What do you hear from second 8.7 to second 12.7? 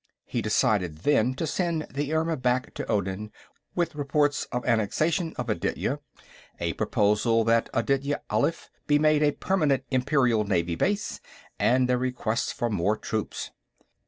be made a permanent Imperial naval base, and a request for